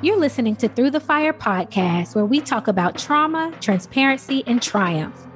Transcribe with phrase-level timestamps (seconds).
[0.00, 5.26] You're listening to Through the Fire podcast, where we talk about trauma, transparency, and triumph.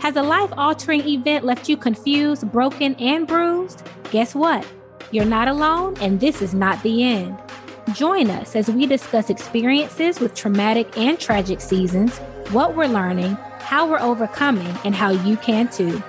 [0.00, 3.82] Has a life altering event left you confused, broken, and bruised?
[4.10, 4.66] Guess what?
[5.10, 7.34] You're not alone, and this is not the end.
[7.94, 12.18] Join us as we discuss experiences with traumatic and tragic seasons,
[12.50, 16.02] what we're learning, how we're overcoming, and how you can too.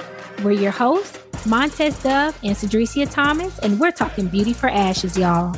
[0.44, 5.56] We're your hosts, Montez Dove and Cedricia Thomas, and we're talking beauty for ashes, y'all.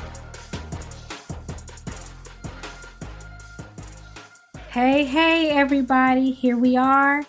[4.73, 6.32] Hey, hey, everybody.
[6.32, 7.22] Here we are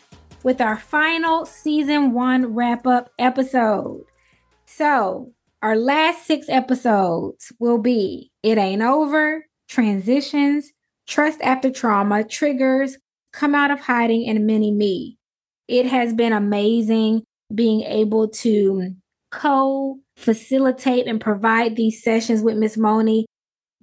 [0.45, 4.07] with our final season one wrap up episode.
[4.65, 5.31] So,
[5.61, 10.73] our last six episodes will be It Ain't Over, Transitions,
[11.07, 12.97] Trust After Trauma, Triggers,
[13.35, 15.19] Come Out of Hiding, and Mini Me.
[15.69, 18.95] It has been amazing being able to
[19.31, 23.27] co facilitate and provide these sessions with Miss Moni.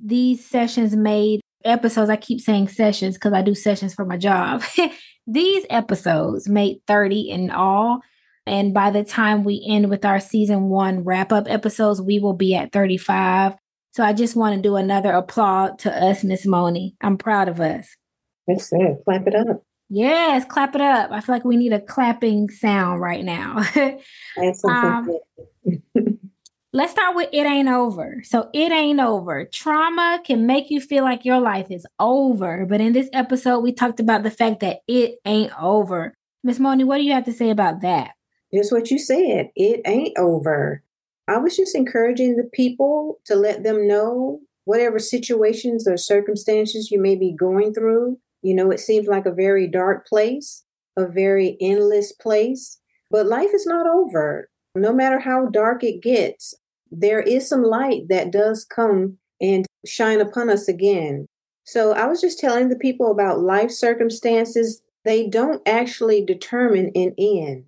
[0.04, 4.64] These sessions made episodes, I keep saying sessions because I do sessions for my job.
[5.28, 8.02] these episodes made 30 in all
[8.46, 12.34] and by the time we end with our season one wrap up episodes, we will
[12.34, 13.54] be at 35.
[13.92, 16.96] So I just want to do another applaud to us, Miss Moni.
[17.02, 17.96] I'm proud of us.
[18.48, 18.98] That's it.
[19.06, 19.64] Clap it up.
[19.90, 21.12] Yes, clap it up.
[21.12, 23.58] I feel like we need a clapping sound right now.
[24.64, 25.10] um,
[26.74, 28.22] let's start with it ain't over.
[28.24, 29.46] So it ain't over.
[29.46, 32.66] Trauma can make you feel like your life is over.
[32.66, 36.14] But in this episode, we talked about the fact that it ain't over.
[36.44, 38.12] Miss Moni, what do you have to say about that?
[38.54, 39.50] Just what you said.
[39.56, 40.84] It ain't over.
[41.28, 47.00] I was just encouraging the people to let them know whatever situations or circumstances you
[47.02, 48.18] may be going through.
[48.42, 50.64] You know, it seems like a very dark place,
[50.98, 54.50] a very endless place, but life is not over.
[54.74, 56.54] No matter how dark it gets,
[56.92, 61.26] there is some light that does come and shine upon us again.
[61.64, 64.84] So I was just telling the people about life circumstances.
[65.06, 67.66] They don't actually determine an end.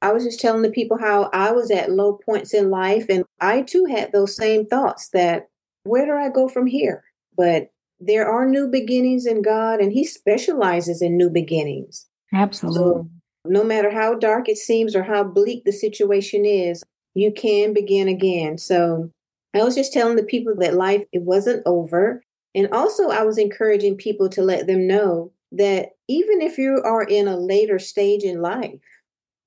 [0.00, 3.24] I was just telling the people how I was at low points in life, and
[3.40, 5.48] I too had those same thoughts that
[5.84, 7.04] where do I go from here?
[7.36, 7.70] But
[8.00, 12.06] there are new beginnings in God, and He specializes in new beginnings.
[12.32, 12.78] Absolutely.
[12.78, 13.08] So,
[13.44, 16.82] no matter how dark it seems or how bleak the situation is,
[17.14, 18.58] you can begin again.
[18.58, 19.10] So,
[19.54, 22.22] I was just telling the people that life it wasn't over,
[22.54, 27.02] and also I was encouraging people to let them know that even if you are
[27.02, 28.80] in a later stage in life,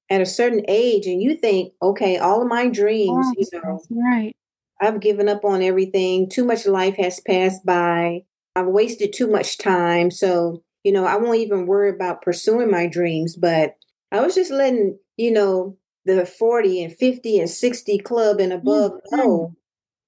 [0.09, 4.35] at a certain age and you think, okay, all of my dreams, you know, right.
[4.79, 6.29] I've given up on everything.
[6.29, 8.23] Too much life has passed by.
[8.55, 10.11] I've wasted too much time.
[10.11, 13.35] So, you know, I won't even worry about pursuing my dreams.
[13.35, 13.75] But
[14.11, 18.91] I was just letting, you know, the 40 and 50 and 60 club and above
[18.91, 19.15] mm-hmm.
[19.15, 19.55] know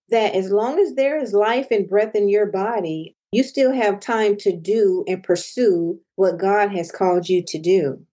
[0.10, 4.00] that as long as there is life and breath in your body, you still have
[4.00, 8.06] time to do and pursue what God has called you to do.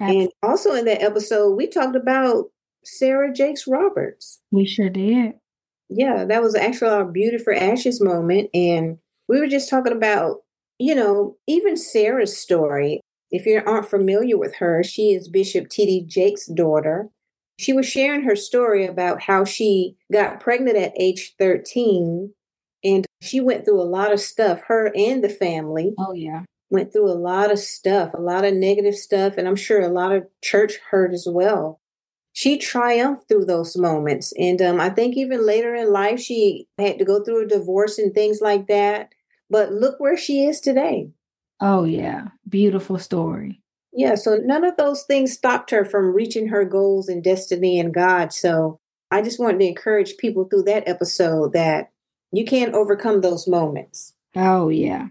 [0.00, 2.50] And also in that episode, we talked about
[2.84, 4.40] Sarah Jakes Roberts.
[4.50, 5.34] We sure did.
[5.88, 8.50] Yeah, that was actually our Beauty for Ashes moment.
[8.52, 8.98] And
[9.28, 10.38] we were just talking about,
[10.78, 13.00] you know, even Sarah's story.
[13.30, 16.04] If you aren't familiar with her, she is Bishop T.D.
[16.06, 17.08] Jakes' daughter.
[17.58, 22.32] She was sharing her story about how she got pregnant at age 13
[22.82, 25.94] and she went through a lot of stuff, her and the family.
[25.98, 26.42] Oh, yeah
[26.74, 29.88] went through a lot of stuff, a lot of negative stuff, and I'm sure a
[29.88, 31.80] lot of church hurt as well.
[32.32, 34.32] She triumphed through those moments.
[34.36, 37.96] And um, I think even later in life, she had to go through a divorce
[37.96, 39.10] and things like that.
[39.48, 41.10] But look where she is today.
[41.64, 42.28] Oh, yeah.
[42.46, 43.62] Beautiful story.
[43.94, 44.16] Yeah.
[44.16, 48.34] So none of those things stopped her from reaching her goals and destiny and God.
[48.34, 48.78] So
[49.10, 51.90] I just wanted to encourage people through that episode that
[52.32, 54.12] you can't overcome those moments.
[54.36, 55.06] Oh, yeah.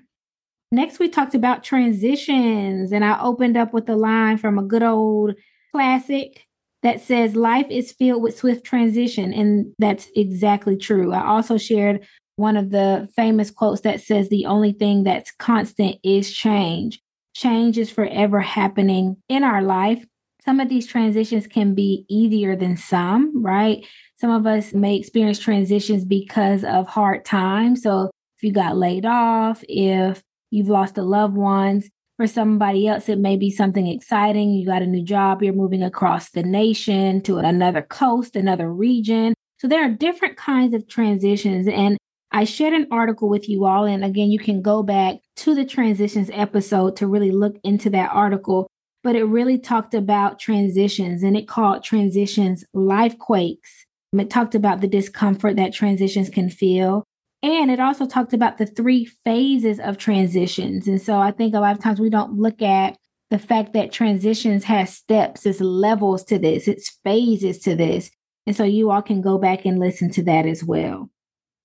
[0.71, 4.83] Next, we talked about transitions, and I opened up with a line from a good
[4.83, 5.35] old
[5.71, 6.45] classic
[6.83, 9.33] that says, Life is filled with swift transition.
[9.33, 11.13] And that's exactly true.
[11.13, 12.05] I also shared
[12.43, 17.01] one of the famous quotes that says, The only thing that's constant is change.
[17.33, 20.06] Change is forever happening in our life.
[20.44, 23.83] Some of these transitions can be easier than some, right?
[24.18, 27.81] Some of us may experience transitions because of hard times.
[27.81, 30.21] So if you got laid off, if
[30.51, 31.89] you've lost a loved ones.
[32.18, 34.51] For somebody else, it may be something exciting.
[34.51, 39.33] You got a new job, you're moving across the nation to another coast, another region.
[39.57, 41.68] So there are different kinds of transitions.
[41.68, 41.97] And
[42.33, 43.85] I shared an article with you all.
[43.85, 48.09] And again, you can go back to the transitions episode to really look into that
[48.12, 48.68] article.
[49.03, 53.85] But it really talked about transitions and it called transitions life quakes.
[54.13, 57.03] It talked about the discomfort that transitions can feel
[57.44, 60.88] And it also talked about the three phases of transitions.
[60.88, 62.97] And so I think a lot of times we don't look at
[63.30, 68.12] the fact that transitions has steps, it's levels to this, it's phases to this.
[68.47, 71.09] And so you all can go back and listen to that as well.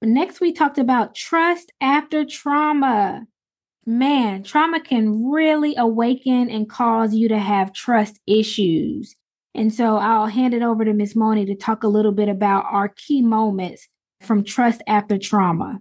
[0.03, 3.27] Next, we talked about trust after trauma.
[3.85, 9.15] Man, trauma can really awaken and cause you to have trust issues.
[9.55, 11.17] And so I'll hand it over to Ms.
[11.17, 13.89] Moni to talk a little bit about our key moments
[14.21, 15.81] from trust after trauma.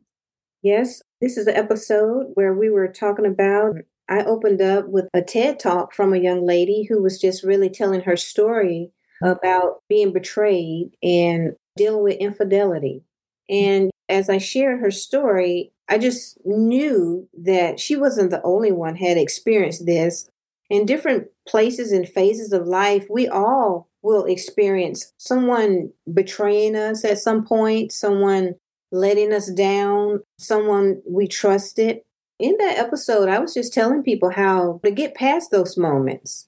[0.64, 3.76] Yes, this is an episode where we were talking about.
[4.10, 7.70] I opened up with a TED talk from a young lady who was just really
[7.70, 8.92] telling her story
[9.22, 13.04] about being betrayed and dealing with infidelity.
[13.50, 18.96] And as I shared her story, I just knew that she wasn't the only one
[18.96, 20.30] had experienced this.
[20.70, 27.20] In different places and phases of life, we all will experience someone betraying us at
[27.20, 28.56] some point, someone
[28.92, 32.02] letting us down, someone we trusted.
[32.40, 36.48] In that episode, I was just telling people how to get past those moments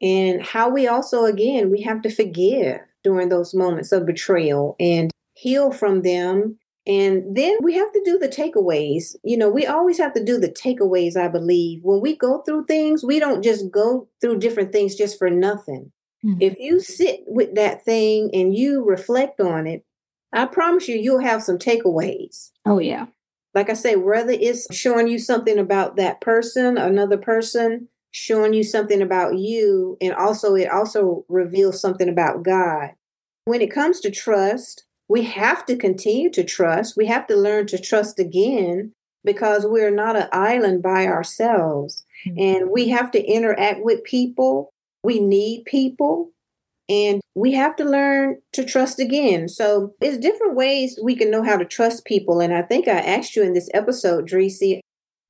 [0.00, 5.10] and how we also, again, we have to forgive during those moments of betrayal and
[5.36, 6.58] heal from them.
[6.86, 9.16] And then we have to do the takeaways.
[9.24, 11.80] You know, we always have to do the takeaways, I believe.
[11.82, 15.92] When we go through things, we don't just go through different things just for nothing.
[16.24, 16.40] Mm-hmm.
[16.40, 19.84] If you sit with that thing and you reflect on it,
[20.32, 22.50] I promise you, you'll have some takeaways.
[22.64, 23.06] Oh, yeah.
[23.54, 28.62] Like I say, whether it's showing you something about that person, another person, showing you
[28.62, 32.90] something about you, and also it also reveals something about God.
[33.44, 36.96] When it comes to trust, we have to continue to trust.
[36.96, 38.92] We have to learn to trust again
[39.24, 42.04] because we're not an island by ourselves.
[42.26, 42.38] Mm-hmm.
[42.38, 44.72] And we have to interact with people.
[45.02, 46.30] We need people.
[46.88, 49.48] And we have to learn to trust again.
[49.48, 52.40] So it's different ways we can know how to trust people.
[52.40, 54.80] And I think I asked you in this episode, Dreesy,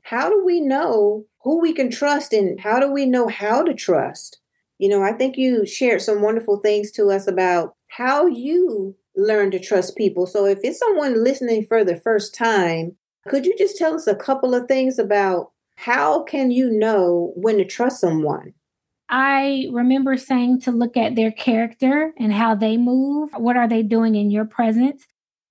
[0.02, 3.74] how do we know who we can trust and how do we know how to
[3.74, 4.38] trust?
[4.78, 9.50] You know, I think you shared some wonderful things to us about how you learn
[9.50, 10.26] to trust people.
[10.26, 12.96] So if it's someone listening for the first time,
[13.28, 17.58] could you just tell us a couple of things about how can you know when
[17.58, 18.54] to trust someone?
[19.08, 23.30] I remember saying to look at their character and how they move.
[23.36, 25.04] What are they doing in your presence?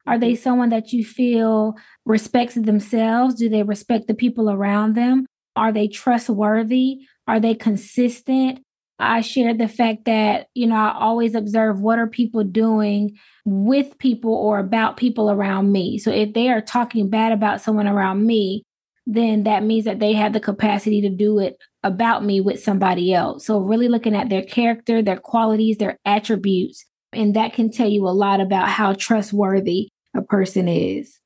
[0.08, 0.44] Are they mm-hmm.
[0.44, 1.76] someone that you feel
[2.06, 3.36] respects themselves?
[3.36, 5.26] Do they respect the people around them?
[5.56, 7.00] Are they trustworthy?
[7.28, 8.60] Are they consistent?
[8.98, 13.98] I shared the fact that, you know, I always observe what are people doing with
[13.98, 15.98] people or about people around me.
[15.98, 18.64] So if they are talking bad about someone around me,
[19.06, 23.14] then that means that they have the capacity to do it about me with somebody
[23.14, 23.46] else.
[23.46, 28.08] So really looking at their character, their qualities, their attributes, and that can tell you
[28.08, 31.20] a lot about how trustworthy a person is.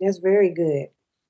[0.00, 0.86] That's very good.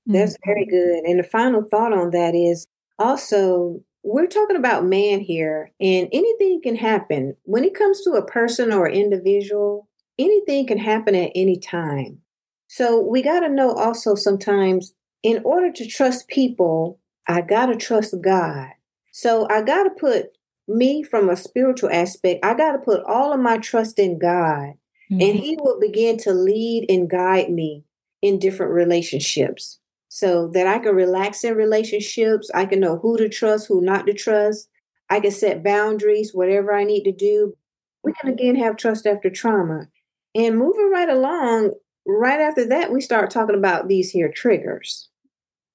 [0.06, 0.50] That's mm-hmm.
[0.50, 1.04] very good.
[1.04, 2.66] And the final thought on that is
[2.98, 7.36] also we're talking about man here, and anything can happen.
[7.42, 12.20] When it comes to a person or individual, anything can happen at any time.
[12.68, 14.94] So we got to know also sometimes,
[15.24, 18.68] in order to trust people, I got to trust God.
[19.10, 20.26] So I got to put
[20.68, 24.74] me from a spiritual aspect, I got to put all of my trust in God,
[25.10, 25.20] mm-hmm.
[25.20, 27.82] and He will begin to lead and guide me
[28.22, 32.50] in different relationships so that I can relax in relationships.
[32.54, 34.68] I can know who to trust, who not to trust.
[35.10, 37.54] I can set boundaries, whatever I need to do.
[38.02, 38.38] We can mm-hmm.
[38.38, 39.86] again have trust after trauma.
[40.34, 41.72] And moving right along,
[42.06, 45.08] right after that, we start talking about these here triggers.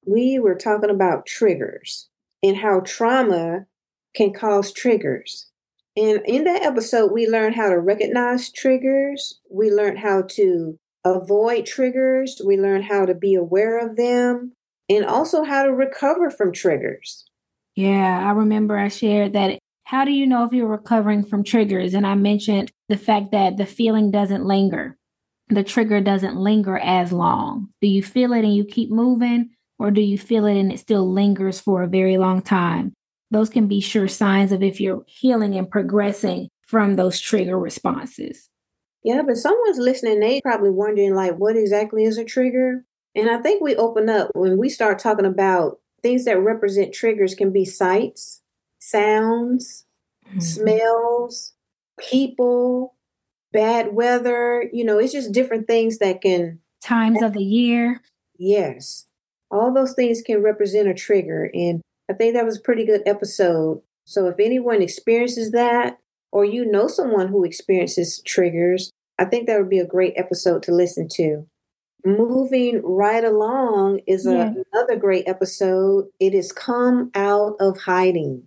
[0.05, 2.09] We were talking about triggers
[2.43, 3.65] and how trauma
[4.15, 5.47] can cause triggers.
[5.97, 9.39] And in that episode, we learned how to recognize triggers.
[9.49, 12.41] We learned how to avoid triggers.
[12.45, 14.53] We learn how to be aware of them
[14.89, 17.25] and also how to recover from triggers.
[17.75, 19.59] Yeah, I remember I shared that.
[19.85, 21.93] How do you know if you're recovering from triggers?
[21.93, 24.97] And I mentioned the fact that the feeling doesn't linger,
[25.49, 27.69] the trigger doesn't linger as long.
[27.81, 30.79] Do you feel it and you keep moving, or do you feel it and it
[30.79, 32.93] still lingers for a very long time?
[33.31, 38.49] Those can be sure signs of if you're healing and progressing from those trigger responses.
[39.03, 42.85] Yeah, but someone's listening, they probably wondering like what exactly is a trigger?
[43.15, 47.35] And I think we open up when we start talking about things that represent triggers
[47.35, 48.41] can be sights,
[48.79, 49.85] sounds,
[50.27, 50.39] mm-hmm.
[50.39, 51.53] smells,
[51.99, 52.95] people,
[53.51, 58.01] bad weather, you know, it's just different things that can times of the year.
[58.37, 59.07] Yes.
[59.49, 63.03] All those things can represent a trigger and I think that was a pretty good
[63.05, 63.81] episode.
[64.05, 65.97] So if anyone experiences that,
[66.31, 70.63] or you know someone who experiences triggers, I think that would be a great episode
[70.63, 71.45] to listen to.
[72.03, 74.53] moving right along is yeah.
[74.53, 76.05] a, another great episode.
[76.19, 78.43] It is Come Out of Hiding.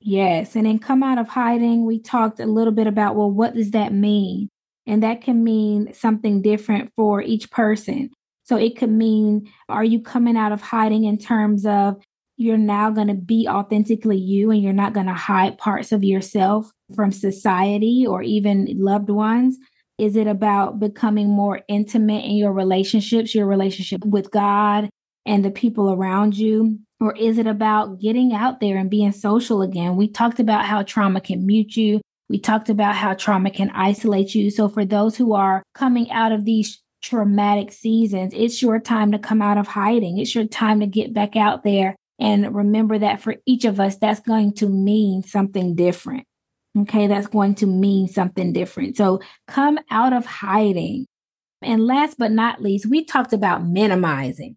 [0.00, 0.56] Yes.
[0.56, 3.72] And in Come Out of Hiding, we talked a little bit about, well, what does
[3.72, 4.48] that mean?
[4.86, 8.10] And that can mean something different for each person.
[8.44, 12.00] So it could mean, are you coming out of hiding in terms of
[12.36, 16.04] you're now going to be authentically you and you're not going to hide parts of
[16.04, 19.58] yourself from society or even loved ones?
[19.98, 24.90] Is it about becoming more intimate in your relationships, your relationship with God
[25.24, 26.78] and the people around you?
[27.00, 29.96] Or is it about getting out there and being social again?
[29.96, 32.00] We talked about how trauma can mute you.
[32.28, 34.50] We talked about how trauma can isolate you.
[34.50, 39.18] So, for those who are coming out of these traumatic seasons, it's your time to
[39.18, 40.18] come out of hiding.
[40.18, 41.94] It's your time to get back out there.
[42.18, 46.26] And remember that for each of us, that's going to mean something different.
[46.76, 48.96] Okay, that's going to mean something different.
[48.96, 51.06] So come out of hiding.
[51.62, 54.56] And last but not least, we talked about minimizing.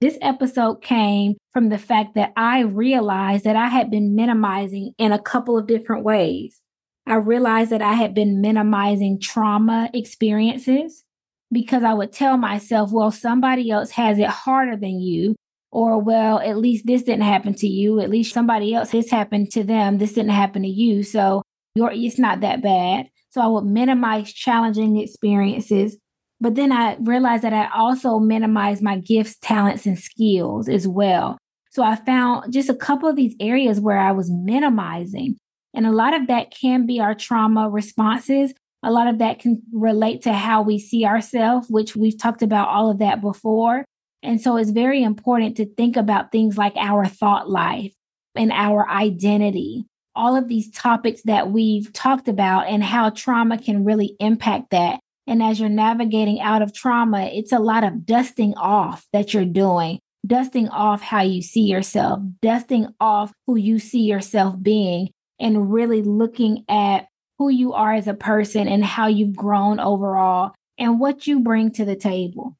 [0.00, 5.12] This episode came from the fact that I realized that I had been minimizing in
[5.12, 6.60] a couple of different ways.
[7.06, 11.04] I realized that I had been minimizing trauma experiences
[11.52, 15.36] because I would tell myself, well, somebody else has it harder than you.
[15.70, 18.00] Or, well, at least this didn't happen to you.
[18.00, 19.98] At least somebody else, this happened to them.
[19.98, 21.02] This didn't happen to you.
[21.02, 21.42] So
[21.74, 23.08] your it's not that bad.
[23.30, 25.96] So I would minimize challenging experiences.
[26.40, 31.38] But then I realized that I also minimize my gifts, talents, and skills as well.
[31.70, 35.36] So I found just a couple of these areas where I was minimizing.
[35.72, 38.52] And a lot of that can be our trauma responses.
[38.82, 42.68] A lot of that can relate to how we see ourselves, which we've talked about
[42.68, 43.84] all of that before.
[44.22, 47.94] And so it's very important to think about things like our thought life
[48.34, 53.84] and our identity all of these topics that we've talked about and how trauma can
[53.84, 55.00] really impact that.
[55.26, 59.44] And as you're navigating out of trauma, it's a lot of dusting off that you're
[59.44, 65.72] doing, dusting off how you see yourself, dusting off who you see yourself being, and
[65.72, 67.06] really looking at
[67.38, 71.70] who you are as a person and how you've grown overall and what you bring
[71.72, 72.56] to the table.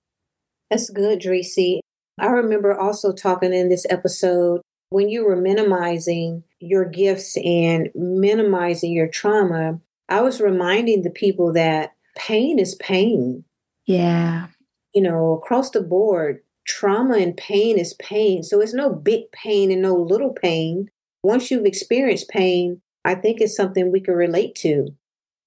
[0.71, 1.81] That's good, Tracy.
[2.19, 4.61] I remember also talking in this episode
[4.93, 11.53] when you were minimizing your gifts and minimizing your trauma, I was reminding the people
[11.55, 13.45] that pain is pain.
[13.87, 14.49] Yeah.
[14.95, 18.43] You know, across the board, trauma and pain is pain.
[18.43, 20.89] So it's no big pain and no little pain.
[21.23, 24.89] Once you've experienced pain, I think it's something we can relate to.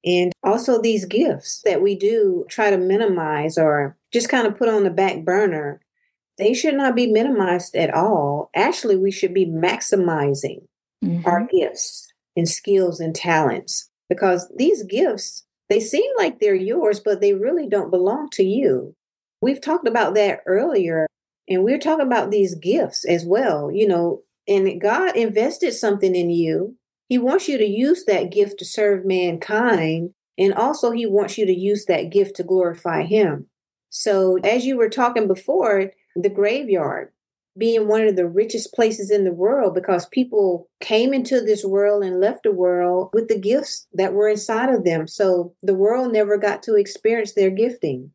[0.03, 4.69] And also these gifts that we do try to minimize or just kind of put
[4.69, 5.81] on the back burner,
[6.37, 8.49] they should not be minimized at all.
[8.55, 10.65] Actually, we should be maximizing
[11.03, 11.25] mm-hmm.
[11.25, 17.21] our gifts and skills and talents because these gifts they seem like they're yours but
[17.21, 18.95] they really don't belong to you
[19.41, 21.07] we've talked about that earlier
[21.47, 26.29] and we're talking about these gifts as well you know and god invested something in
[26.29, 26.75] you
[27.07, 31.45] he wants you to use that gift to serve mankind and also he wants you
[31.45, 33.47] to use that gift to glorify him
[33.89, 37.11] so as you were talking before the graveyard
[37.57, 42.03] being one of the richest places in the world because people came into this world
[42.03, 45.07] and left the world with the gifts that were inside of them.
[45.07, 48.11] So the world never got to experience their gifting.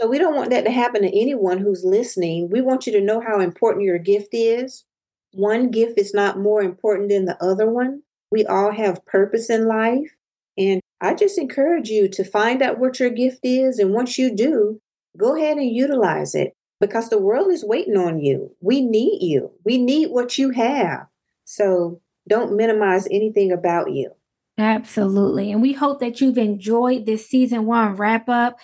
[0.00, 2.48] So we don't want that to happen to anyone who's listening.
[2.50, 4.84] We want you to know how important your gift is.
[5.32, 8.02] One gift is not more important than the other one.
[8.30, 10.16] We all have purpose in life.
[10.56, 13.78] And I just encourage you to find out what your gift is.
[13.78, 14.80] And once you do,
[15.16, 18.54] go ahead and utilize it because the world is waiting on you.
[18.60, 19.52] We need you.
[19.64, 21.06] We need what you have.
[21.44, 24.12] So don't minimize anything about you.
[24.58, 25.52] Absolutely.
[25.52, 28.58] And we hope that you've enjoyed this season one wrap up.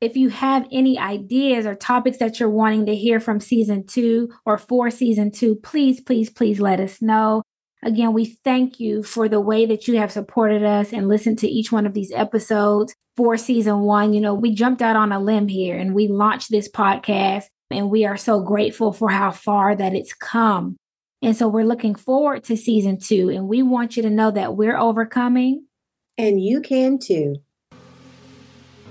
[0.00, 4.30] If you have any ideas or topics that you're wanting to hear from season two
[4.46, 7.42] or for season two, please, please, please let us know.
[7.82, 11.48] Again, we thank you for the way that you have supported us and listened to
[11.48, 14.12] each one of these episodes for season one.
[14.12, 17.90] You know, we jumped out on a limb here and we launched this podcast and
[17.90, 20.76] we are so grateful for how far that it's come.
[21.22, 23.28] And so we're looking forward to season two.
[23.28, 25.66] And we want you to know that we're overcoming.
[26.16, 27.36] And you can too.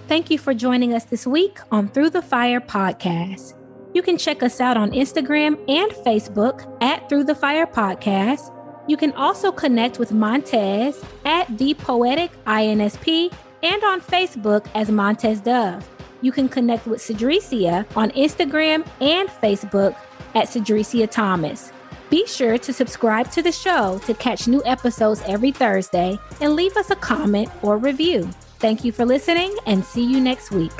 [0.07, 3.53] Thank you for joining us this week on Through the Fire podcast.
[3.93, 8.53] You can check us out on Instagram and Facebook at Through the Fire Podcast.
[8.88, 15.41] You can also connect with Montez at The Poetic INSP and on Facebook as Montez
[15.41, 15.86] Dove
[16.21, 19.95] you can connect with Cedricia on Instagram and Facebook
[20.36, 21.71] at Cedricia Thomas.
[22.09, 26.77] Be sure to subscribe to the show to catch new episodes every Thursday and leave
[26.77, 28.24] us a comment or review.
[28.59, 30.71] Thank you for listening and see you next week.